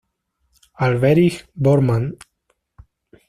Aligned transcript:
Alberich 0.73 1.45
Bormann 1.53 2.17